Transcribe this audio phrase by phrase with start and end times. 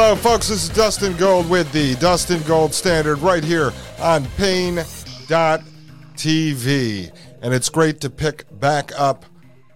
[0.00, 0.46] Hello, folks.
[0.46, 4.86] This is Dustin Gold with the Dustin Gold Standard right here on Paine.tv.
[7.42, 9.24] And it's great to pick back up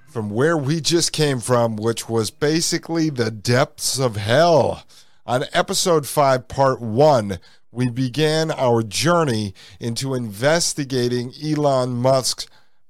[0.06, 4.84] from where we just came from, which was basically the depths of hell.
[5.26, 7.40] On episode 5, part 1,
[7.72, 12.46] we began our journey into investigating Elon Musk's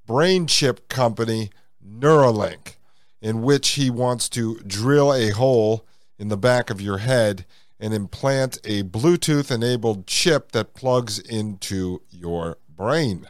[0.07, 1.49] brain chip company,
[1.83, 2.77] Neuralink,
[3.23, 5.87] in which he wants to drill a hole
[6.23, 7.45] in the back of your head
[7.81, 13.27] and implant a Bluetooth enabled chip that plugs into your brain.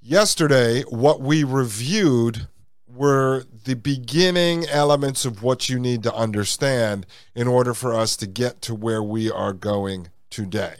[0.00, 2.48] Yesterday, what we reviewed
[2.86, 8.26] were the beginning elements of what you need to understand in order for us to
[8.26, 10.76] get to where we are going today.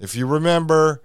[0.00, 1.00] If you remember,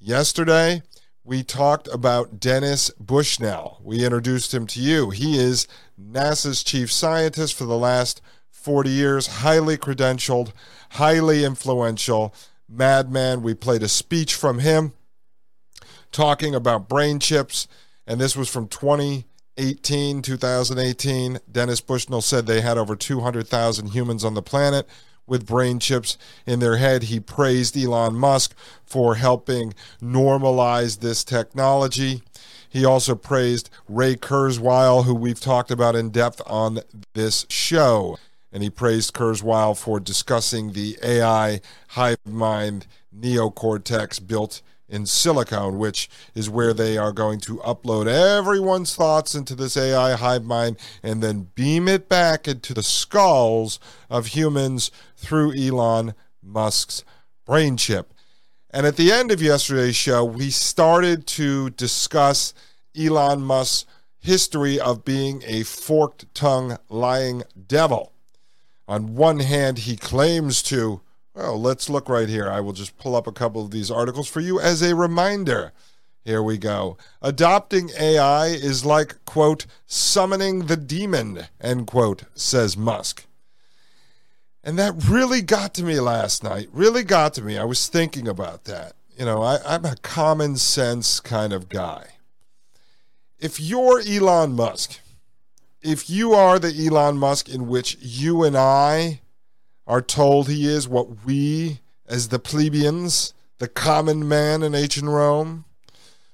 [0.00, 0.82] yesterday
[1.24, 3.80] we talked about Dennis Bushnell.
[3.82, 5.08] We introduced him to you.
[5.10, 5.66] He is
[6.00, 8.20] NASA's chief scientist for the last
[8.50, 10.52] 40 years, highly credentialed,
[10.90, 12.34] highly influential
[12.68, 13.42] madman.
[13.42, 14.92] We played a speech from him
[16.12, 17.66] talking about brain chips,
[18.06, 21.40] and this was from 2018, 2018.
[21.50, 24.86] Dennis Bushnell said they had over 200,000 humans on the planet
[25.26, 27.04] with brain chips in their head.
[27.04, 28.54] He praised Elon Musk
[28.84, 32.22] for helping normalize this technology.
[32.68, 36.80] He also praised Ray Kurzweil, who we've talked about in depth on
[37.12, 38.18] this show.
[38.52, 42.86] And he praised Kurzweil for discussing the AI hive mind
[43.16, 49.54] neocortex built in Silicon, which is where they are going to upload everyone's thoughts into
[49.54, 53.78] this AI hive mind and then beam it back into the skulls
[54.10, 57.04] of humans through Elon Musk's
[57.44, 58.12] brain chip.
[58.70, 62.52] And at the end of yesterday's show, we started to discuss
[62.98, 63.86] Elon Musk's
[64.18, 68.12] history of being a forked tongue lying devil.
[68.88, 71.02] On one hand, he claims to,
[71.34, 72.48] well, let's look right here.
[72.48, 75.72] I will just pull up a couple of these articles for you as a reminder.
[76.24, 76.96] Here we go.
[77.20, 83.26] Adopting AI is like, quote, summoning the demon, end quote, says Musk.
[84.62, 86.68] And that really got to me last night.
[86.72, 87.58] Really got to me.
[87.58, 88.94] I was thinking about that.
[89.18, 92.06] You know, I, I'm a common sense kind of guy.
[93.38, 95.00] If you're Elon Musk,
[95.82, 99.20] if you are the Elon Musk in which you and I
[99.86, 105.64] are told he is, what we, as the plebeians, the common man in ancient Rome,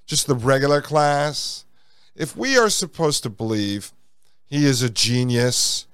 [0.07, 1.65] just the regular class,
[2.17, 3.93] if we are supposed to believe
[4.47, 5.87] he is a genius,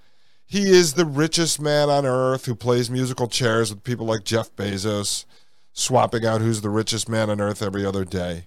[0.47, 4.55] he is the richest man on earth who plays musical chairs with people like Jeff
[4.57, 5.25] Bezos,
[5.73, 8.47] swapping out who's the richest man on earth every other day.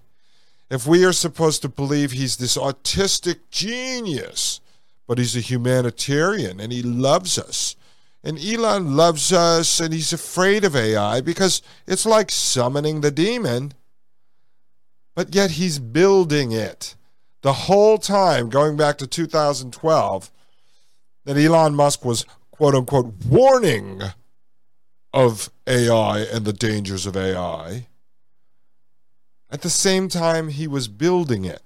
[0.70, 4.60] If we are supposed to believe he's this autistic genius,
[5.06, 7.76] but he's a humanitarian and he loves us.
[8.22, 13.72] And Elon loves us and he's afraid of AI because it's like summoning the demon,
[15.14, 16.96] but yet he's building it.
[17.42, 20.30] The whole time, going back to 2012,
[21.24, 24.02] that Elon Musk was quote unquote warning
[25.14, 27.86] of AI and the dangers of AI.
[29.50, 31.62] At the same time, he was building it.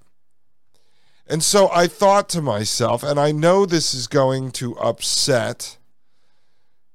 [1.26, 5.78] And so I thought to myself, and I know this is going to upset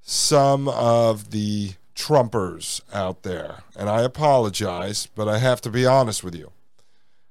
[0.09, 6.23] some of the Trumpers out there, and I apologize, but I have to be honest
[6.23, 6.51] with you.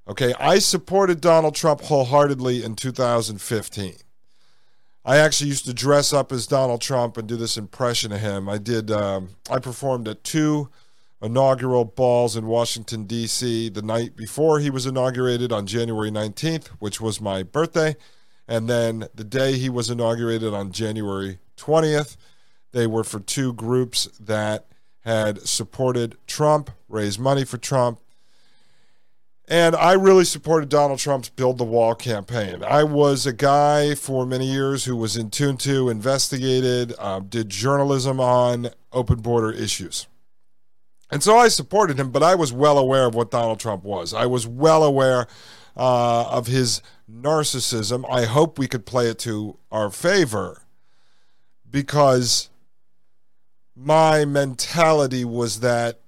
[0.06, 3.94] Okay, I supported Donald Trump wholeheartedly in 2015.
[5.04, 8.48] I actually used to dress up as Donald Trump and do this impression of him.
[8.48, 8.92] I did.
[8.92, 10.68] Um, I performed at two
[11.20, 13.70] inaugural balls in Washington D.C.
[13.70, 17.96] the night before he was inaugurated on January 19th, which was my birthday,
[18.46, 22.16] and then the day he was inaugurated on January 20th.
[22.72, 24.66] They were for two groups that
[25.00, 28.00] had supported Trump, raised money for Trump.
[29.50, 32.62] And I really supported Donald Trump's Build the Wall campaign.
[32.62, 37.48] I was a guy for many years who was in tune to, investigated, uh, did
[37.48, 40.06] journalism on open border issues.
[41.10, 44.12] And so I supported him, but I was well aware of what Donald Trump was.
[44.12, 45.26] I was well aware
[45.74, 48.04] uh, of his narcissism.
[48.10, 50.62] I hope we could play it to our favor
[51.70, 52.50] because
[53.78, 56.00] my mentality was that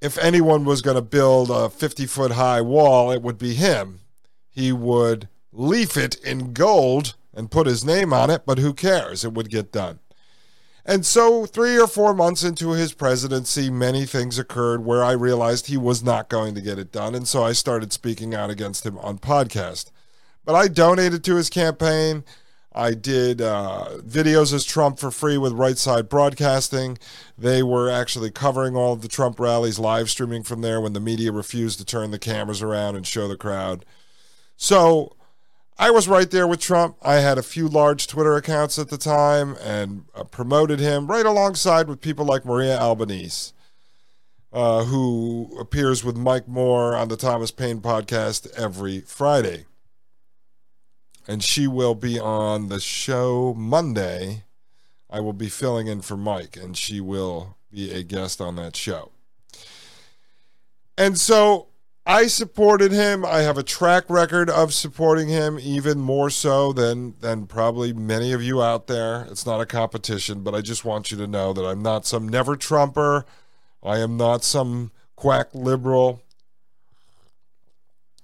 [0.00, 4.00] if anyone was going to build a 50 foot high wall, it would be him.
[4.48, 9.24] He would leaf it in gold and put his name on it, but who cares?
[9.24, 10.00] It would get done.
[10.86, 15.66] And so, three or four months into his presidency, many things occurred where I realized
[15.66, 17.14] he was not going to get it done.
[17.14, 19.90] And so I started speaking out against him on podcast.
[20.44, 22.24] But I donated to his campaign.
[22.74, 26.98] I did uh, videos as Trump for free with Right Side Broadcasting.
[27.38, 31.00] They were actually covering all of the Trump rallies, live streaming from there when the
[31.00, 33.84] media refused to turn the cameras around and show the crowd.
[34.56, 35.14] So
[35.78, 36.96] I was right there with Trump.
[37.00, 41.26] I had a few large Twitter accounts at the time and uh, promoted him right
[41.26, 43.52] alongside with people like Maria Albanese.
[44.52, 49.64] Uh, who appears with Mike Moore on the Thomas Paine podcast every Friday
[51.26, 54.44] and she will be on the show Monday.
[55.10, 58.76] I will be filling in for Mike, and she will be a guest on that
[58.76, 59.12] show.
[60.96, 61.68] And so
[62.06, 63.24] I supported him.
[63.24, 68.32] I have a track record of supporting him, even more so than than probably many
[68.32, 69.26] of you out there.
[69.30, 72.28] It's not a competition, but I just want you to know that I'm not some
[72.28, 73.24] never Trumper.
[73.82, 76.22] I am not some quack liberal.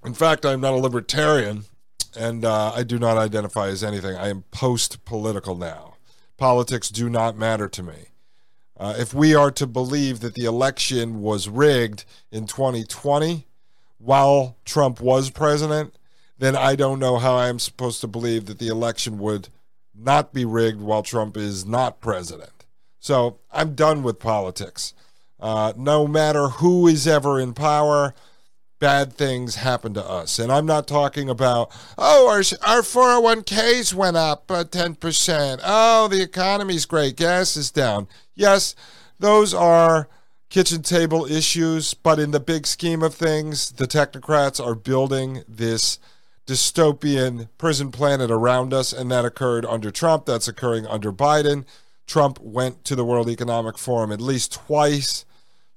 [0.04, 1.64] In fact, I'm not a libertarian
[2.16, 4.16] and uh, I do not identify as anything.
[4.16, 5.94] I am post political now.
[6.36, 8.06] Politics do not matter to me.
[8.76, 13.46] Uh, if we are to believe that the election was rigged in 2020
[13.98, 15.94] while Trump was president,
[16.38, 19.50] then I don't know how I am supposed to believe that the election would
[19.94, 22.64] not be rigged while Trump is not president.
[22.98, 24.94] So I'm done with politics.
[25.38, 28.14] Uh, no matter who is ever in power,
[28.80, 30.40] bad things happen to us.
[30.40, 35.60] And I'm not talking about, oh, our, our 401ks went up uh, 10%.
[35.62, 37.16] Oh, the economy's great.
[37.16, 38.08] Gas is down.
[38.34, 38.74] Yes,
[39.20, 40.08] those are
[40.48, 46.00] kitchen table issues, but in the big scheme of things, the technocrats are building this
[46.46, 50.26] dystopian prison planet around us, and that occurred under Trump.
[50.26, 51.64] That's occurring under Biden.
[52.06, 55.24] Trump went to the World Economic Forum at least twice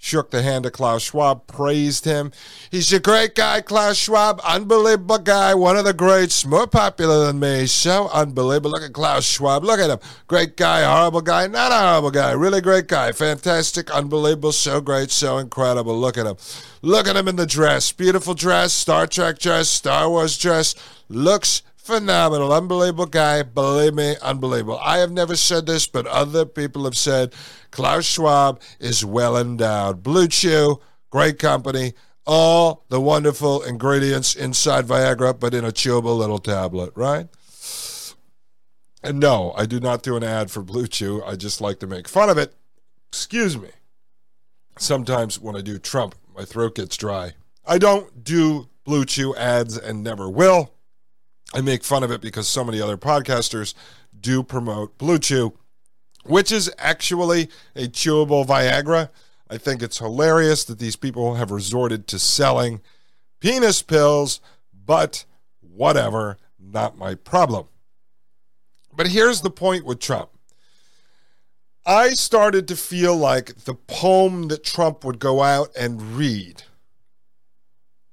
[0.04, 2.34] shook the hand of Klaus Schwab, praised him.
[2.70, 7.40] He's a great guy, Klaus Schwab, unbelievable guy, one of the greats, more popular than
[7.40, 7.68] me.
[7.68, 8.72] So unbelievable.
[8.72, 9.64] Look at Klaus Schwab.
[9.64, 10.00] Look at him.
[10.28, 15.10] Great guy, horrible guy, not a horrible guy, really great guy, fantastic, unbelievable, so great,
[15.10, 15.98] so incredible.
[15.98, 16.36] Look at him.
[16.82, 17.94] Look at him in the dress.
[17.94, 20.76] Beautiful dress, Star Trek dress, Star Wars dress.
[21.08, 23.44] Looks phenomenal, unbelievable guy.
[23.44, 24.80] Believe me, unbelievable.
[24.82, 27.34] I have never said this, but other people have said
[27.72, 30.02] Klaus Schwab is well endowed.
[30.02, 31.94] Blue Chew, great company.
[32.26, 37.28] All the wonderful ingredients inside Viagra, but in a chewable little tablet, right?
[39.04, 41.22] And no, I do not do an ad for Blue Chew.
[41.26, 42.56] I just like to make fun of it.
[43.12, 43.70] Excuse me.
[44.80, 47.34] Sometimes when I do Trump, my throat gets dry.
[47.66, 50.73] I don't do Blue Chew ads and never will.
[51.54, 53.76] I make fun of it because so many other podcasters
[54.20, 55.54] do promote Blue Chew,
[56.26, 59.10] which is actually a chewable Viagra.
[59.50, 62.82] I think it's hilarious that these people have resorted to selling
[63.40, 64.42] penis pills,
[64.74, 65.26] but
[65.62, 67.68] whatever, not my problem.
[68.96, 70.30] But here's the point with Trump.
[71.86, 76.64] I started to feel like the poem that Trump would go out and read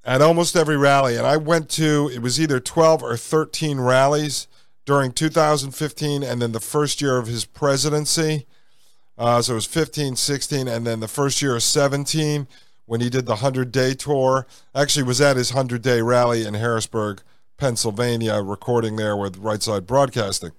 [0.04, 1.16] at almost every rally.
[1.16, 4.46] And I went to, it was either 12 or 13 rallies
[4.86, 8.46] during 2015 and then the first year of his presidency.
[9.18, 12.48] Uh, so it was 15, 16, and then the first year of 17
[12.86, 14.46] when he did the 100 day tour.
[14.74, 17.22] Actually, was at his 100 day rally in Harrisburg,
[17.58, 20.52] Pennsylvania, recording there with Right Side Broadcasting.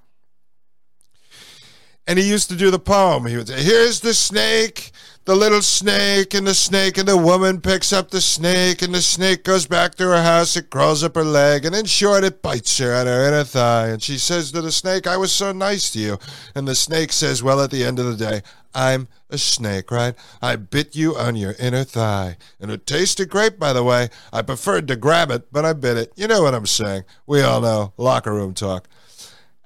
[2.08, 3.26] And he used to do the poem.
[3.26, 4.92] He would say, Here's the snake,
[5.26, 9.02] the little snake, and the snake, and the woman picks up the snake, and the
[9.02, 12.42] snake goes back to her house, it crawls up her leg, and in short, it
[12.42, 13.90] bites her on her inner thigh.
[13.90, 16.18] And she says to the snake, I was so nice to you.
[16.56, 18.42] And the snake says, Well, at the end of the day,
[18.74, 20.16] I'm a snake, right?
[20.42, 22.38] I bit you on your inner thigh.
[22.60, 24.10] And it tasted great, by the way.
[24.34, 26.14] I preferred to grab it, but I bit it.
[26.16, 27.04] You know what I'm saying.
[27.28, 28.88] We all know locker room talk.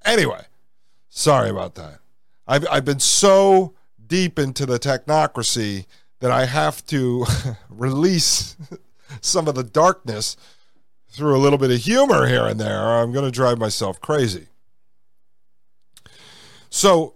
[0.03, 0.45] Anyway,
[1.07, 1.99] sorry about that.
[2.47, 3.74] I've, I've been so
[4.07, 5.85] deep into the technocracy
[6.19, 7.25] that I have to
[7.69, 8.55] release
[9.21, 10.37] some of the darkness
[11.09, 14.01] through a little bit of humor here and there, or I'm going to drive myself
[14.01, 14.47] crazy.
[16.69, 17.13] So,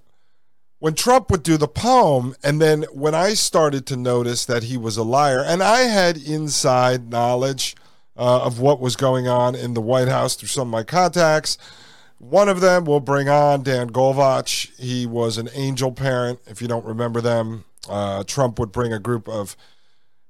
[0.80, 4.78] when Trump would do the poem, and then when I started to notice that he
[4.78, 7.76] was a liar, and I had inside knowledge
[8.16, 11.58] uh, of what was going on in the White House through some of my contacts,
[12.20, 14.78] one of them will bring on Dan Golvach.
[14.78, 16.40] He was an angel parent.
[16.46, 19.56] If you don't remember them, uh, Trump would bring a group of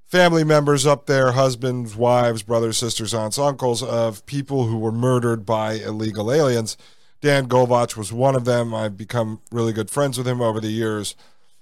[0.06, 5.46] family members up there husbands, wives, brothers, sisters, aunts, uncles of people who were murdered
[5.46, 6.78] by illegal aliens.
[7.22, 8.74] Dan Golvach was one of them.
[8.74, 11.16] I've become really good friends with him over the years.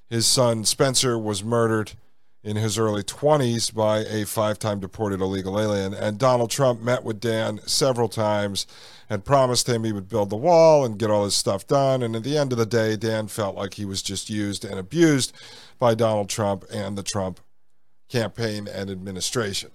[0.09, 1.93] His son Spencer was murdered
[2.47, 5.93] in his early 20s by a five time deported illegal alien.
[5.93, 8.65] And Donald Trump met with Dan several times
[9.09, 12.01] and promised him he would build the wall and get all his stuff done.
[12.01, 14.79] And at the end of the day, Dan felt like he was just used and
[14.79, 15.33] abused
[15.77, 17.41] by Donald Trump and the Trump
[18.07, 19.71] campaign and administration.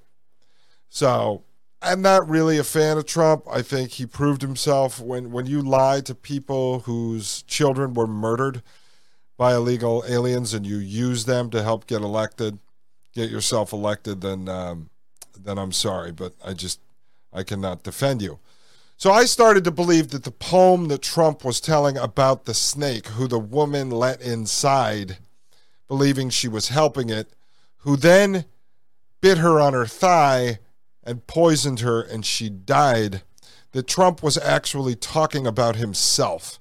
[0.89, 1.45] So
[1.83, 3.45] I'm not really a fan of Trump.
[3.51, 8.63] I think he proved himself when, when you lie to people whose children were murdered
[9.43, 12.61] by illegal aliens and you use them to help get elected,
[13.13, 14.89] get yourself elected, then um,
[15.37, 16.79] then I'm sorry, but I just
[17.33, 18.39] I cannot defend you.
[18.97, 23.09] So I started to believe that the poem that Trump was telling about the snake,
[23.09, 25.19] who the woman let inside,
[25.89, 27.33] believing she was helping it,
[27.79, 28.45] who then
[29.21, 30.61] bit her on her thigh
[31.03, 33.23] and poisoned her and she died,
[33.73, 36.61] that Trump was actually talking about himself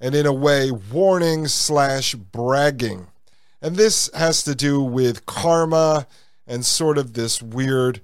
[0.00, 3.06] and in a way warning slash bragging.
[3.62, 6.06] And this has to do with karma
[6.46, 8.00] and sort of this weird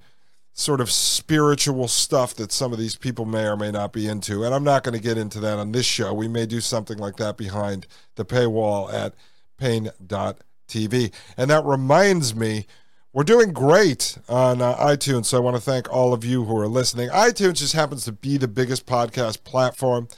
[0.55, 4.45] sort of spiritual stuff that some of these people may or may not be into.
[4.45, 6.13] And I'm not going to get into that on this show.
[6.13, 9.15] We may do something like that behind the paywall at
[9.59, 11.13] paine.tv.
[11.37, 12.67] And that reminds me,
[13.15, 15.27] we're doing great on uh, iTunes.
[15.27, 17.09] So I want to thank all of you who are listening.
[17.11, 20.09] iTunes just happens to be the biggest podcast platform.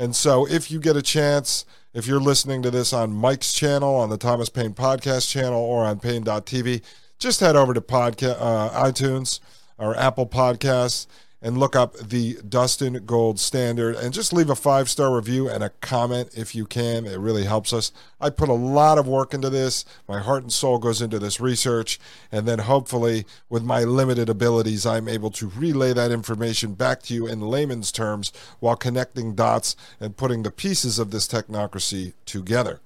[0.00, 3.96] And so if you get a chance, if you're listening to this on Mike's channel,
[3.96, 6.80] on the Thomas Paine podcast channel, or on Paine.tv,
[7.18, 9.40] just head over to podca- uh, iTunes
[9.76, 11.06] or Apple Podcasts
[11.42, 15.64] and look up the Dustin Gold Standard and just leave a five star review and
[15.64, 17.06] a comment if you can.
[17.06, 17.92] It really helps us.
[18.20, 19.84] I put a lot of work into this.
[20.06, 21.98] My heart and soul goes into this research.
[22.30, 27.14] And then hopefully, with my limited abilities, I'm able to relay that information back to
[27.14, 32.80] you in layman's terms while connecting dots and putting the pieces of this technocracy together.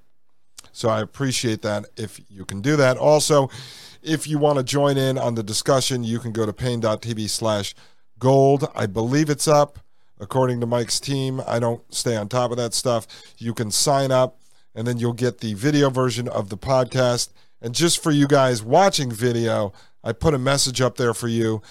[0.73, 2.97] So I appreciate that if you can do that.
[2.97, 3.49] Also,
[4.03, 7.75] if you want to join in on the discussion, you can go to paine.tv slash
[8.19, 8.69] gold.
[8.75, 9.79] I believe it's up
[10.21, 11.41] according to Mike's team.
[11.47, 13.07] I don't stay on top of that stuff.
[13.39, 14.39] You can sign up
[14.75, 17.31] and then you'll get the video version of the podcast.
[17.61, 21.63] And just for you guys watching video, I put a message up there for you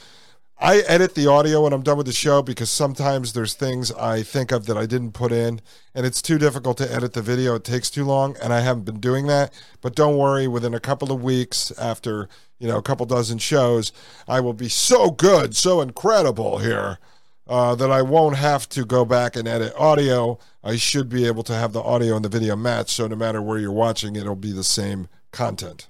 [0.63, 4.23] I edit the audio when I'm done with the show because sometimes there's things I
[4.23, 5.59] think of that I didn't put in,
[5.93, 7.55] and it's too difficult to edit the video.
[7.55, 9.53] It takes too long, and I haven't been doing that.
[9.81, 12.29] But don't worry, within a couple of weeks after
[12.59, 13.91] you know a couple dozen shows,
[14.25, 16.97] I will be so good, so incredible here
[17.45, 20.39] uh, that I won't have to go back and edit audio.
[20.63, 23.41] I should be able to have the audio and the video match, so no matter
[23.41, 25.89] where you're watching, it'll be the same content.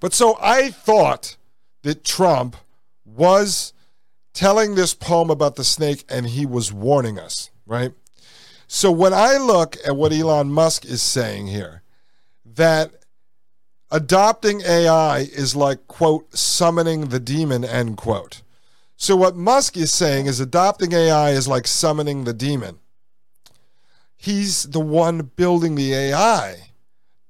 [0.00, 1.38] But so I thought
[1.80, 2.56] that Trump
[3.16, 3.72] was
[4.32, 7.92] telling this poem about the snake and he was warning us, right?
[8.66, 11.82] So when I look at what Elon Musk is saying here,
[12.44, 12.92] that
[13.90, 18.42] adopting AI is like, quote, summoning the demon, end quote.
[18.96, 22.78] So what Musk is saying is adopting AI is like summoning the demon.
[24.16, 26.70] He's the one building the AI.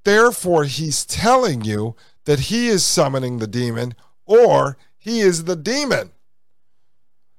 [0.04, 6.10] Therefore, he's telling you that he is summoning the demon or he is the demon.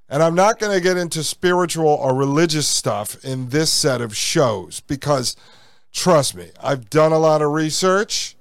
[0.07, 4.15] And I'm not going to get into spiritual or religious stuff in this set of
[4.15, 5.36] shows because,
[5.91, 8.38] trust me, I've done a lot of research.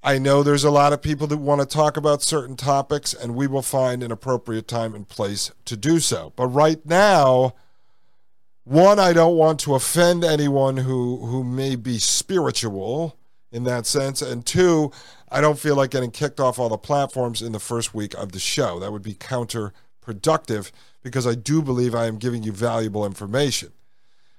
[0.00, 3.34] I know there's a lot of people that want to talk about certain topics, and
[3.34, 6.32] we will find an appropriate time and place to do so.
[6.36, 7.56] But right now,
[8.62, 13.16] one, I don't want to offend anyone who, who may be spiritual
[13.50, 14.22] in that sense.
[14.22, 14.92] And two,
[15.28, 18.32] I don't feel like getting kicked off all the platforms in the first week of
[18.32, 18.78] the show.
[18.78, 20.70] That would be counterproductive
[21.02, 23.72] because I do believe I am giving you valuable information.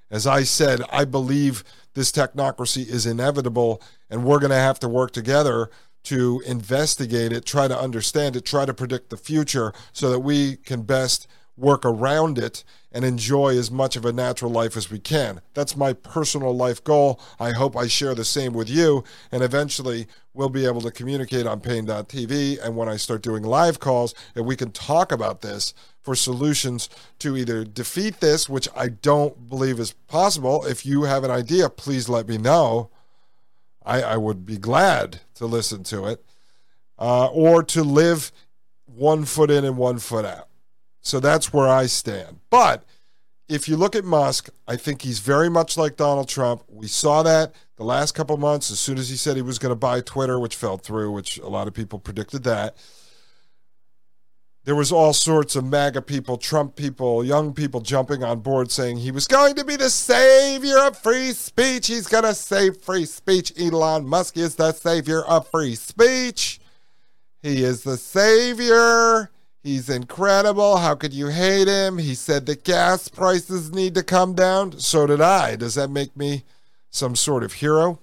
[0.09, 1.63] As I said, I believe
[1.93, 5.69] this technocracy is inevitable, and we're going to have to work together
[6.03, 10.55] to investigate it, try to understand it, try to predict the future so that we
[10.55, 11.27] can best
[11.57, 12.63] work around it
[12.97, 15.39] and enjoy as much of a natural life as we can.
[15.53, 17.21] That's my personal life goal.
[17.39, 19.03] I hope I share the same with you.
[19.31, 22.57] And eventually, we'll be able to communicate on paine.tv.
[22.59, 26.89] And when I start doing live calls, and we can talk about this for solutions
[27.19, 30.65] to either defeat this, which I don't believe is possible.
[30.65, 32.89] If you have an idea, please let me know.
[33.85, 36.25] I, I would be glad to listen to it.
[36.97, 38.31] Uh, or to live
[38.87, 40.46] one foot in and one foot out.
[41.07, 42.41] So that's where I stand.
[42.49, 42.83] But
[43.47, 46.63] if you look at Musk, I think he's very much like Donald Trump.
[46.67, 49.71] We saw that the last couple months as soon as he said he was going
[49.71, 52.75] to buy Twitter, which fell through, which a lot of people predicted that.
[54.65, 58.97] There was all sorts of MAGA people, Trump people, young people jumping on board saying
[58.97, 61.87] he was going to be the savior of free speech.
[61.87, 63.53] He's going to save free speech.
[63.57, 66.59] Elon Musk is the savior of free speech.
[67.41, 69.31] He is the savior.
[69.67, 70.77] He's incredible.
[70.77, 71.97] How could you hate him?
[71.97, 74.79] He said the gas prices need to come down.
[74.79, 75.57] So did I.
[75.57, 76.45] Does that make me
[76.89, 77.99] some sort of hero?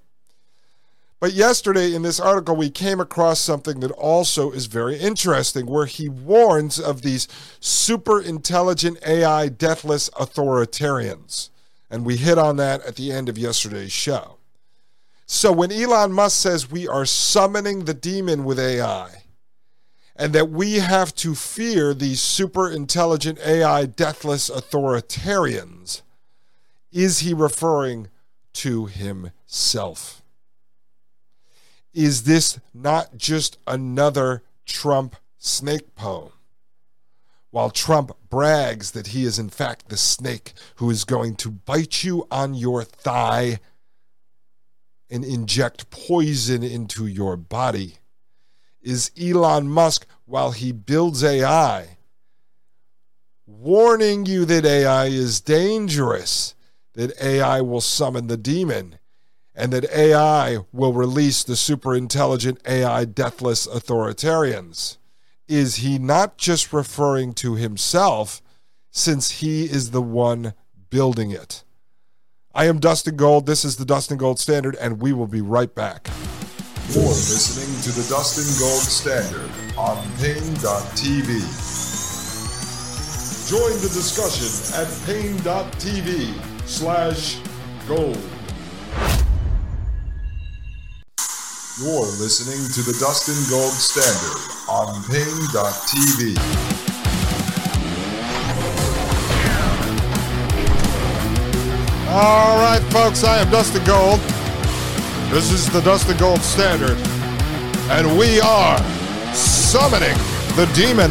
[1.20, 5.86] But yesterday in this article, we came across something that also is very interesting, where
[5.86, 7.28] he warns of these
[7.60, 11.48] super intelligent AI deathless authoritarians.
[11.90, 14.36] And we hit on that at the end of yesterday's show.
[15.24, 19.23] So when Elon Musk says we are summoning the demon with AI,
[20.16, 26.02] and that we have to fear these super intelligent AI deathless authoritarians.
[26.92, 28.08] Is he referring
[28.54, 30.22] to himself?
[31.92, 36.30] Is this not just another Trump snake poem?
[37.50, 42.02] While Trump brags that he is in fact the snake who is going to bite
[42.02, 43.58] you on your thigh
[45.08, 47.98] and inject poison into your body
[48.84, 51.98] is Elon Musk while he builds AI,
[53.46, 56.54] warning you that AI is dangerous,
[56.94, 58.98] that AI will summon the demon,
[59.54, 64.96] and that AI will release the super intelligent AI deathless authoritarians.
[65.46, 68.40] Is he not just referring to himself
[68.90, 70.54] since he is the one
[70.88, 71.64] building it?
[72.54, 73.46] I am Dustin Gold.
[73.46, 76.08] This is the Dustin Gold Standard, and we will be right back.
[76.92, 81.28] You're listening to the Dustin Gold Standard on Paine.tv.
[83.48, 87.38] Join the discussion at Paine.tv slash
[87.88, 88.18] gold.
[91.80, 96.36] You're listening to the Dustin Gold Standard on Paine.tv.
[102.10, 104.33] All right, folks, I am Dustin Gold.
[105.34, 106.96] This is the Dustin Gold Standard,
[107.90, 108.78] and we are
[109.34, 110.16] summoning
[110.54, 111.10] the demon.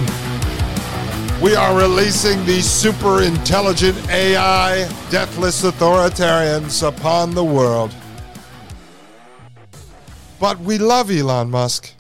[1.42, 7.94] We are releasing the super intelligent AI deathless authoritarians upon the world.
[10.40, 11.92] But we love Elon Musk,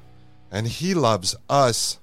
[0.49, 1.99] and he loves us.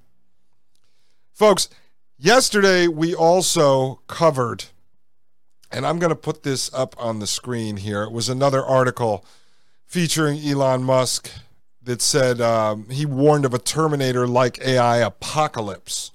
[1.33, 1.71] Folks,
[2.19, 4.65] yesterday we also covered,
[5.73, 8.03] and I'm going to put this up on the screen here.
[8.03, 9.25] It was another article
[9.91, 11.33] featuring Elon Musk
[11.83, 16.13] that said um, he warned of a Terminator like AI apocalypse.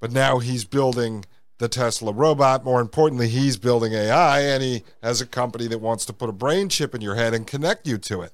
[0.00, 1.24] But now he's building
[1.58, 2.64] the Tesla robot.
[2.64, 6.32] More importantly, he's building AI and he has a company that wants to put a
[6.32, 8.32] brain chip in your head and connect you to it.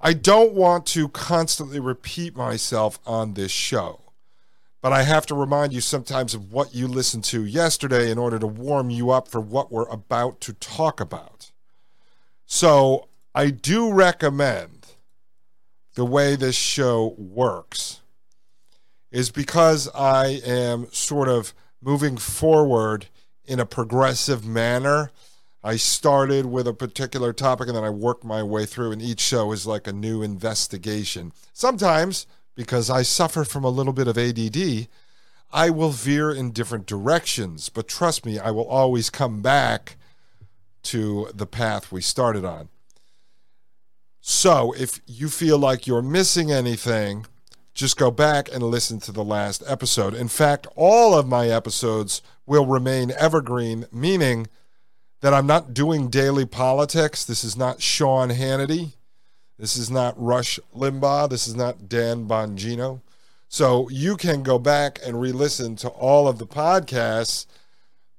[0.00, 4.00] I don't want to constantly repeat myself on this show,
[4.82, 8.40] but I have to remind you sometimes of what you listened to yesterday in order
[8.40, 11.52] to warm you up for what we're about to talk about.
[12.44, 14.94] So I do recommend
[15.94, 18.00] the way this show works
[19.10, 23.06] is because I am sort of moving forward
[23.44, 25.10] in a progressive manner.
[25.62, 29.20] I started with a particular topic and then I worked my way through, and each
[29.20, 31.32] show is like a new investigation.
[31.52, 34.88] Sometimes, because I suffer from a little bit of ADD,
[35.50, 39.96] I will veer in different directions, but trust me, I will always come back
[40.84, 42.68] to the path we started on.
[44.30, 47.24] So if you feel like you're missing anything,
[47.72, 50.12] just go back and listen to the last episode.
[50.12, 54.46] In fact, all of my episodes will remain evergreen, meaning
[55.22, 57.24] that I'm not doing daily politics.
[57.24, 58.92] This is not Sean Hannity.
[59.58, 61.30] This is not Rush Limbaugh.
[61.30, 63.00] This is not Dan Bongino.
[63.48, 67.46] So you can go back and re listen to all of the podcasts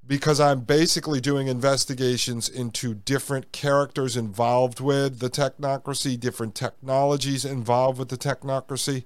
[0.09, 7.99] because I'm basically doing investigations into different characters involved with the technocracy, different technologies involved
[7.99, 9.03] with the technocracy.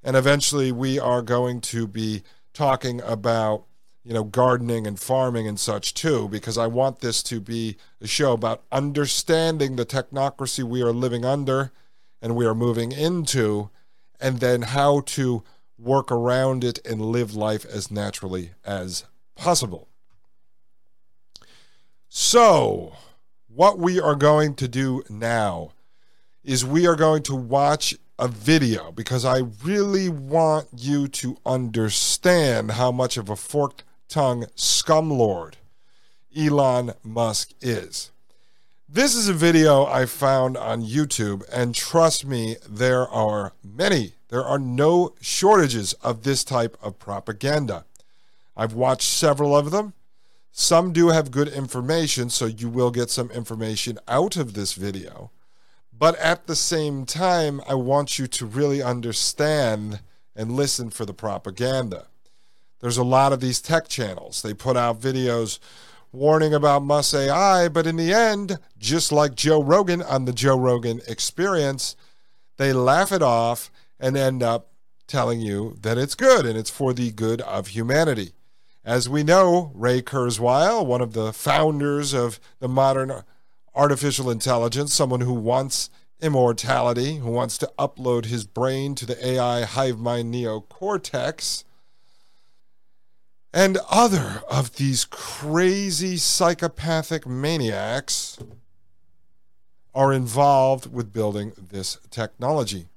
[0.00, 2.22] And eventually we are going to be
[2.54, 3.64] talking about,
[4.04, 8.06] you know, gardening and farming and such too, because I want this to be a
[8.06, 11.72] show about understanding the technocracy we are living under
[12.20, 13.70] and we are moving into,
[14.20, 15.42] and then how to
[15.76, 19.02] work around it and live life as naturally as
[19.34, 19.88] possible.
[22.14, 22.92] So,
[23.48, 25.72] what we are going to do now
[26.44, 32.72] is we are going to watch a video because I really want you to understand
[32.72, 35.54] how much of a forked tongue scumlord
[36.36, 38.10] Elon Musk is.
[38.86, 44.16] This is a video I found on YouTube, and trust me, there are many.
[44.28, 47.86] There are no shortages of this type of propaganda.
[48.54, 49.94] I've watched several of them.
[50.54, 55.30] Some do have good information, so you will get some information out of this video.
[55.98, 60.00] But at the same time, I want you to really understand
[60.36, 62.06] and listen for the propaganda.
[62.80, 64.42] There's a lot of these tech channels.
[64.42, 65.58] They put out videos
[66.12, 70.58] warning about Musk AI, but in the end, just like Joe Rogan on the Joe
[70.58, 71.96] Rogan experience,
[72.58, 74.68] they laugh it off and end up
[75.06, 78.32] telling you that it's good and it's for the good of humanity.
[78.84, 83.22] As we know, Ray Kurzweil, one of the founders of the modern
[83.76, 85.88] artificial intelligence, someone who wants
[86.20, 91.62] immortality, who wants to upload his brain to the AI hive mind neocortex,
[93.52, 98.36] and other of these crazy psychopathic maniacs
[99.94, 102.88] are involved with building this technology.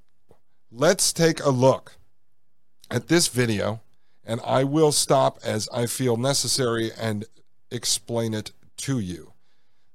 [0.72, 1.92] Let's take a look
[2.90, 3.82] at this video
[4.26, 7.24] and I will stop as I feel necessary and
[7.70, 9.32] explain it to you.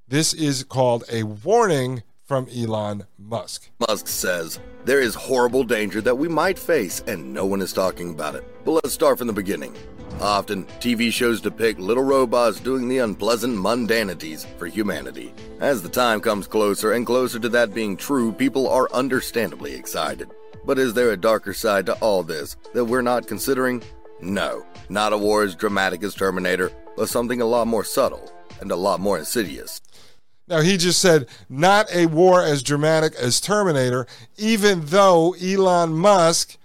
[0.07, 3.69] This is called a warning from Elon Musk.
[3.87, 8.11] Musk says there is horrible danger that we might face, and no one is talking
[8.11, 8.43] about it.
[8.63, 9.75] But let's start from the beginning.
[10.19, 15.33] Often, TV shows depict little robots doing the unpleasant mundanities for humanity.
[15.59, 20.29] As the time comes closer and closer to that being true, people are understandably excited.
[20.63, 23.81] But is there a darker side to all this that we're not considering?
[24.21, 28.71] No, not a war as dramatic as Terminator, but something a lot more subtle and
[28.71, 29.81] a lot more insidious.
[30.47, 34.05] Now, he just said, not a war as dramatic as Terminator,
[34.37, 36.57] even though Elon Musk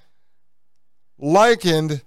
[1.19, 2.03] likened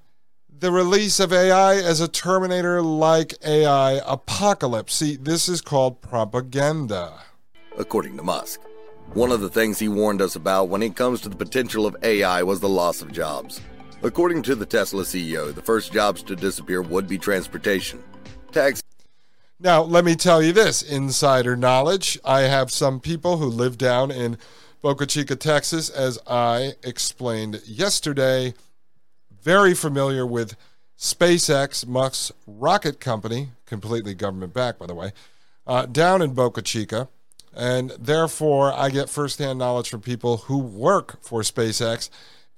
[0.59, 4.95] the release of AI as a Terminator like AI apocalypse.
[4.95, 7.13] See, this is called propaganda.
[7.77, 8.59] According to Musk,
[9.13, 11.95] one of the things he warned us about when it comes to the potential of
[12.03, 13.61] AI was the loss of jobs.
[14.01, 18.01] According to the Tesla CEO, the first jobs to disappear would be transportation.
[19.59, 22.17] Now, let me tell you this insider knowledge.
[22.23, 24.37] I have some people who live down in
[24.81, 28.53] Boca Chica, Texas, as I explained yesterday,
[29.41, 30.55] very familiar with
[30.97, 35.11] SpaceX, Musk's rocket company, completely government backed, by the way,
[35.67, 37.09] uh, down in Boca Chica.
[37.53, 42.09] And therefore, I get firsthand knowledge from people who work for SpaceX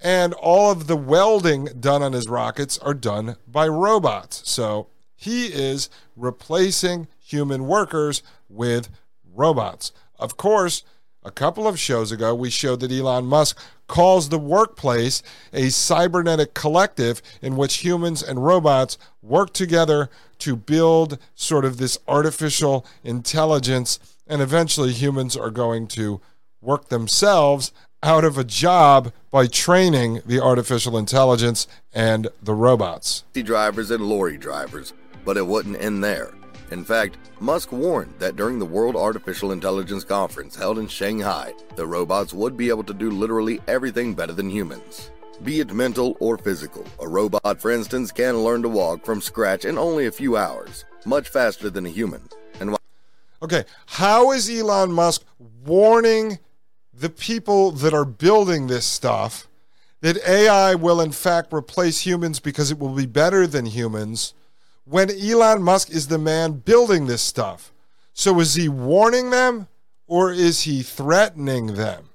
[0.01, 4.41] and all of the welding done on his rockets are done by robots.
[4.49, 8.89] So he is replacing human workers with
[9.33, 9.91] robots.
[10.17, 10.83] Of course,
[11.23, 15.21] a couple of shows ago, we showed that Elon Musk calls the workplace
[15.53, 20.09] a cybernetic collective in which humans and robots work together
[20.39, 23.99] to build sort of this artificial intelligence.
[24.25, 26.21] And eventually, humans are going to
[26.59, 27.71] work themselves
[28.03, 33.23] out of a job by training the artificial intelligence and the robots.
[33.33, 36.33] Drivers and lorry drivers, but it wouldn't end there.
[36.71, 41.85] In fact, Musk warned that during the World Artificial Intelligence Conference held in Shanghai, the
[41.85, 45.11] robots would be able to do literally everything better than humans.
[45.43, 49.65] Be it mental or physical, a robot, for instance, can learn to walk from scratch
[49.65, 52.21] in only a few hours, much faster than a human.
[52.59, 52.77] And
[53.41, 55.23] okay, how is Elon Musk
[55.65, 56.39] warning
[57.01, 59.47] the people that are building this stuff
[60.01, 64.35] that AI will in fact replace humans because it will be better than humans
[64.85, 67.73] when Elon Musk is the man building this stuff.
[68.13, 69.67] So is he warning them
[70.05, 72.09] Or is he threatening them?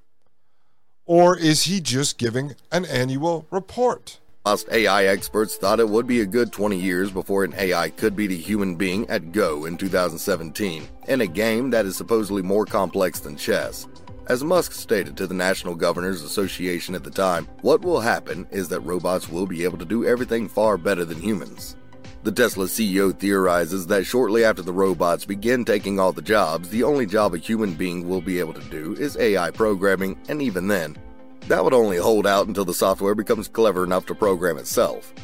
[1.06, 4.20] Or is he just giving an annual report?
[4.44, 8.14] Most AI experts thought it would be a good 20 years before an AI could
[8.14, 12.66] beat a human being at Go in 2017, in a game that is supposedly more
[12.66, 13.88] complex than chess.
[14.28, 18.68] As Musk stated to the National Governors Association at the time, what will happen is
[18.68, 21.76] that robots will be able to do everything far better than humans.
[22.24, 26.82] The Tesla CEO theorizes that shortly after the robots begin taking all the jobs, the
[26.82, 30.66] only job a human being will be able to do is AI programming, and even
[30.66, 30.96] then,
[31.42, 35.14] that would only hold out until the software becomes clever enough to program itself.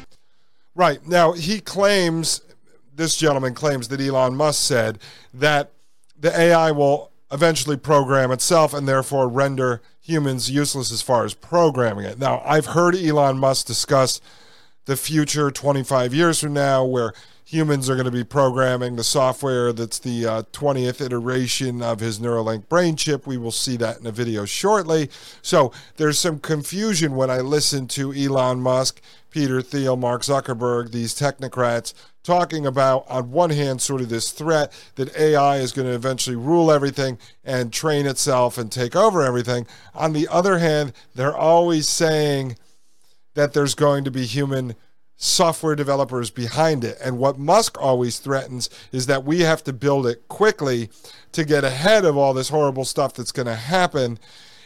[0.75, 1.05] Right.
[1.05, 2.39] Now, he claims,
[2.95, 4.99] this gentleman claims that Elon Musk said
[5.33, 5.73] that
[6.17, 12.05] the AI will eventually program itself and therefore render humans useless as far as programming
[12.05, 12.19] it.
[12.19, 14.21] Now, I've heard Elon Musk discuss
[14.85, 17.13] the future 25 years from now where
[17.53, 22.17] humans are going to be programming the software that's the uh, 20th iteration of his
[22.17, 23.27] Neuralink brain chip.
[23.27, 25.11] We will see that in a video shortly.
[25.43, 31.13] So there's some confusion when I listen to Elon Musk, Peter Thiel, Mark Zuckerberg, these
[31.13, 35.93] technocrats talking about, on one hand, sort of this threat that AI is going to
[35.93, 39.67] eventually rule everything and train itself and take over everything.
[39.93, 42.55] On the other hand, they're always saying
[43.35, 44.75] that there's going to be human
[45.15, 46.97] software developers behind it.
[47.01, 50.89] And what Musk always threatens is that we have to build it quickly
[51.31, 54.19] to get ahead of all this horrible stuff that's going to happen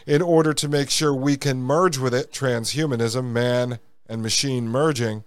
[0.06, 5.24] in order to make sure we can merge with it transhumanism, man and machine merging.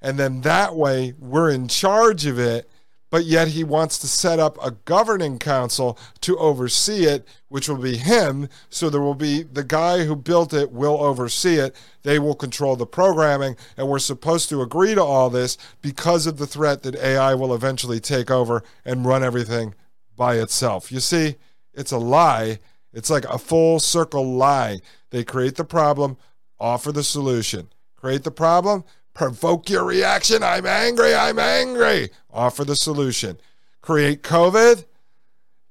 [0.00, 2.70] And then that way we're in charge of it
[3.10, 7.78] but yet he wants to set up a governing council to oversee it, which will
[7.78, 8.48] be him.
[8.68, 11.76] So there will be the guy who built it will oversee it.
[12.02, 16.38] They will control the programming, and we're supposed to agree to all this because of
[16.38, 19.74] the threat that AI will eventually take over and run everything
[20.16, 20.90] by itself.
[20.90, 21.36] You see,
[21.74, 22.58] it's a lie.
[22.92, 24.80] It's like a full circle lie.
[25.10, 26.16] They create the problem,
[26.58, 27.68] offer the solution.
[27.94, 28.84] Create the problem,
[29.16, 30.42] provoke your reaction.
[30.42, 31.14] I'm angry.
[31.14, 32.10] I'm angry.
[32.30, 33.38] Offer the solution.
[33.80, 34.84] Create COVID,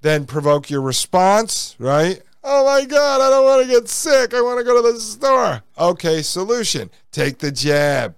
[0.01, 2.21] then provoke your response, right?
[2.43, 4.33] Oh my God, I don't want to get sick.
[4.33, 5.61] I want to go to the store.
[5.77, 6.89] Okay, solution.
[7.11, 8.15] Take the jab.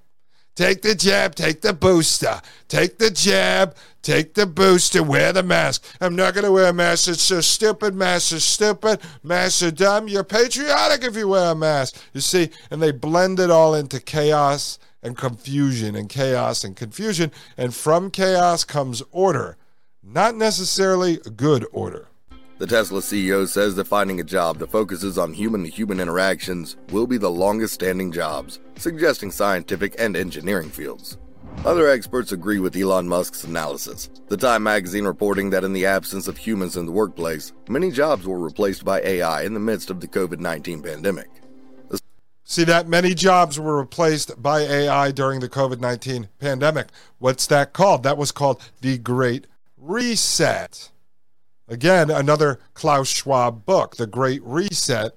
[0.56, 2.42] Take the jab, take the booster.
[2.68, 5.86] Take the jab, take the booster, wear the mask.
[6.02, 7.10] I'm not going to wear a mask.
[7.10, 7.94] It's so stupid.
[7.94, 9.02] Masks are stupid.
[9.24, 10.08] Masks are dumb.
[10.08, 11.96] You're patriotic if you wear a mask.
[12.13, 17.32] You see, and they blend it all into chaos and confusion and chaos and confusion.
[17.58, 19.58] And from chaos comes order,
[20.04, 22.08] not necessarily good order.
[22.60, 26.76] The Tesla CEO says that finding a job that focuses on human to human interactions
[26.92, 31.20] will be the longest standing jobs, suggesting scientific and engineering fields.
[31.66, 34.10] Other experts agree with Elon Musk's analysis.
[34.28, 38.26] The Time magazine reporting that in the absence of humans in the workplace, many jobs
[38.26, 41.30] were replaced by AI in the midst of the COVID 19 pandemic.
[42.50, 46.88] See that many jobs were replaced by AI during the COVID 19 pandemic.
[47.20, 48.04] What's that called?
[48.04, 50.90] That was called the Great Reset.
[51.68, 55.12] Again, another Klaus Schwab book, The Great Reset,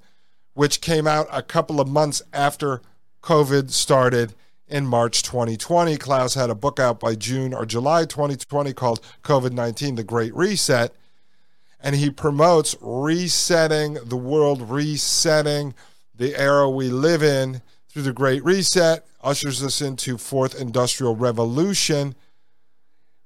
[0.54, 2.82] which came out a couple of months after
[3.22, 4.34] COVID started
[4.66, 5.98] in March 2020.
[5.98, 10.34] Klaus had a book out by June or July 2020 called COVID 19 The Great
[10.34, 10.92] Reset.
[11.78, 15.74] And he promotes resetting the world, resetting
[16.20, 22.14] the era we live in through the Great Reset, ushers us into Fourth Industrial Revolution,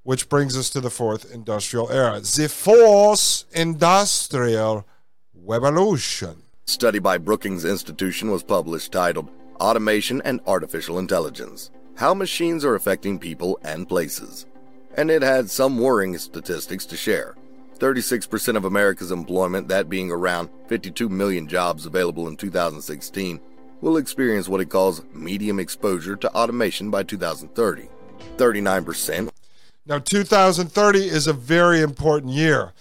[0.04, 2.20] which brings us to the Fourth Industrial Era.
[2.20, 4.86] The Fourth Industrial
[5.34, 6.44] Revolution.
[6.66, 13.18] Study by Brookings Institution was published titled Automation and Artificial Intelligence How Machines Are Affecting
[13.18, 14.46] People and Places.
[14.96, 17.34] And it had some worrying statistics to share.
[17.84, 23.38] 36% of America's employment, that being around 52 million jobs available in 2016,
[23.82, 27.86] will experience what it calls medium exposure to automation by 2030.
[28.38, 29.28] 39%.
[29.84, 32.72] Now, 2030 is a very important year.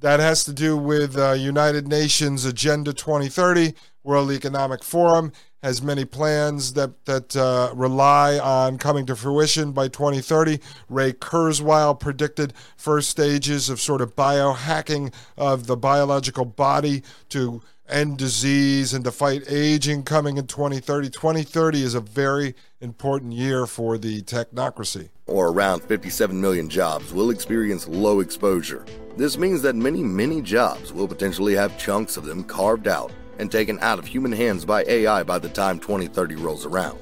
[0.00, 3.72] That has to do with uh, United Nations Agenda 2030,
[4.04, 9.88] World Economic Forum, has many plans that that uh, rely on coming to fruition by
[9.88, 10.58] 2030.
[10.88, 18.18] Ray Kurzweil predicted first stages of sort of biohacking of the biological body to end
[18.18, 21.10] disease and to fight aging coming in 2030.
[21.10, 25.08] 2030 is a very important year for the technocracy.
[25.26, 28.84] Or around 57 million jobs will experience low exposure.
[29.16, 33.50] This means that many, many jobs will potentially have chunks of them carved out and
[33.50, 36.98] taken out of human hands by AI by the time 2030 rolls around.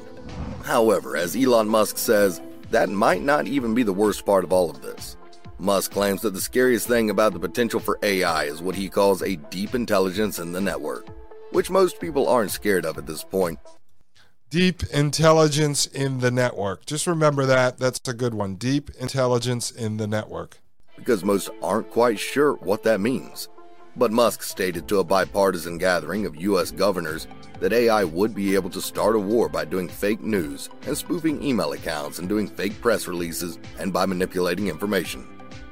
[0.64, 4.70] However, as Elon Musk says, that might not even be the worst part of all
[4.70, 5.16] of this.
[5.58, 9.22] Musk claims that the scariest thing about the potential for AI is what he calls
[9.22, 11.08] a deep intelligence in the network,
[11.50, 13.58] which most people aren't scared of at this point.
[14.50, 16.86] Deep intelligence in the network.
[16.86, 17.78] Just remember that.
[17.78, 18.54] That's a good one.
[18.54, 20.58] Deep intelligence in the network.
[20.96, 23.48] Because most aren't quite sure what that means.
[23.98, 26.70] But Musk stated to a bipartisan gathering of U.S.
[26.70, 27.26] governors
[27.58, 31.42] that AI would be able to start a war by doing fake news and spoofing
[31.42, 35.26] email accounts and doing fake press releases and by manipulating information.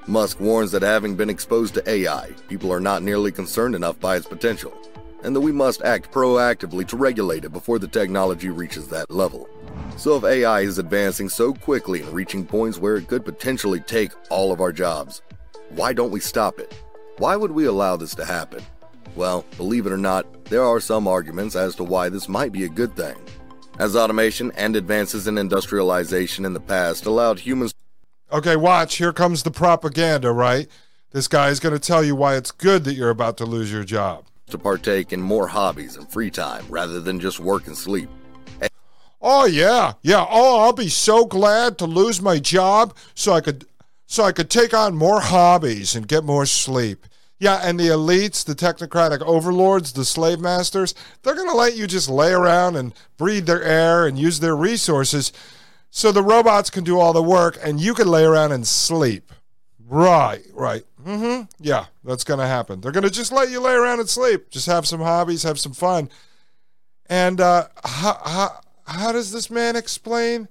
[0.08, 4.16] Musk warns that having been exposed to AI, people are not nearly concerned enough by
[4.16, 4.76] its potential,
[5.22, 9.48] and that we must act proactively to regulate it before the technology reaches that level.
[9.96, 14.10] So, if AI is advancing so quickly and reaching points where it could potentially take
[14.30, 15.22] all of our jobs,
[15.70, 16.74] why don't we stop it?
[17.18, 18.62] Why would we allow this to happen?
[19.14, 22.64] Well, believe it or not, there are some arguments as to why this might be
[22.64, 23.16] a good thing.
[23.78, 27.72] As automation and advances in industrialization in the past allowed humans
[28.32, 28.96] Okay, watch.
[28.96, 30.66] Here comes the propaganda, right?
[31.12, 33.70] This guy is going to tell you why it's good that you're about to lose
[33.72, 34.24] your job.
[34.50, 38.08] to partake in more hobbies and free time rather than just work and sleep.
[39.22, 40.26] Oh yeah, yeah.
[40.28, 43.64] Oh, I'll be so glad to lose my job so I could
[44.06, 47.06] so I could take on more hobbies and get more sleep.
[47.38, 51.86] Yeah, and the elites, the technocratic overlords, the slave masters, they're going to let you
[51.86, 55.32] just lay around and breathe their air and use their resources
[55.90, 59.32] so the robots can do all the work and you can lay around and sleep.
[59.86, 60.84] Right, right.
[61.04, 61.44] Mm-hmm.
[61.60, 62.80] Yeah, that's going to happen.
[62.80, 64.50] They're going to just let you lay around and sleep.
[64.50, 66.08] Just have some hobbies, have some fun.
[67.08, 70.48] And uh, how, how, how does this man explain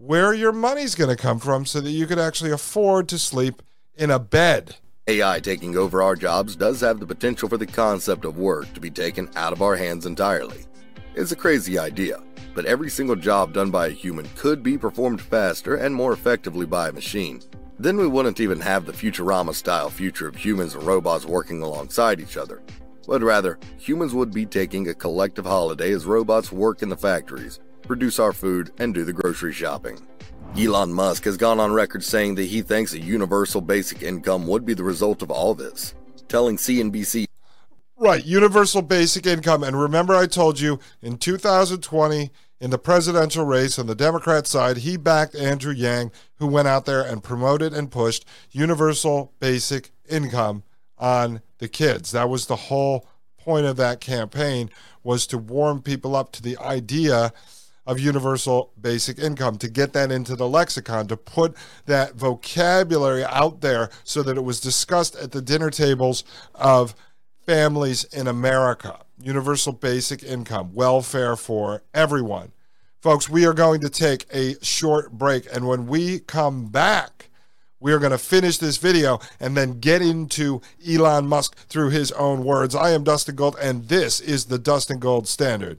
[0.00, 3.60] where your money's going to come from so that you could actually afford to sleep
[3.96, 4.76] in a bed?
[5.06, 8.80] AI taking over our jobs does have the potential for the concept of work to
[8.80, 10.64] be taken out of our hands entirely.
[11.14, 12.18] It's a crazy idea,
[12.54, 16.64] but every single job done by a human could be performed faster and more effectively
[16.64, 17.42] by a machine.
[17.78, 22.20] Then we wouldn't even have the Futurama style future of humans and robots working alongside
[22.20, 22.62] each other.
[23.06, 27.60] But rather, humans would be taking a collective holiday as robots work in the factories,
[27.90, 29.98] produce our food, and do the grocery shopping.
[30.56, 34.64] Elon Musk has gone on record saying that he thinks a universal basic income would
[34.64, 35.92] be the result of all this,
[36.28, 37.26] telling CNBC
[37.96, 39.64] Right, universal basic income.
[39.64, 44.78] And remember, I told you in 2020, in the presidential race on the Democrat side,
[44.78, 50.62] he backed Andrew Yang, who went out there and promoted and pushed universal basic income
[50.96, 52.12] on the kids.
[52.12, 54.70] That was the whole point of that campaign
[55.02, 57.32] was to warm people up to the idea
[57.86, 63.60] of universal basic income, to get that into the lexicon, to put that vocabulary out
[63.60, 66.94] there so that it was discussed at the dinner tables of
[67.46, 69.00] families in America.
[69.22, 72.52] Universal basic income, welfare for everyone.
[73.00, 75.46] Folks, we are going to take a short break.
[75.52, 77.30] And when we come back,
[77.80, 82.12] we are going to finish this video and then get into Elon Musk through his
[82.12, 82.74] own words.
[82.74, 85.78] I am Dustin Gold, and this is the Dustin Gold Standard.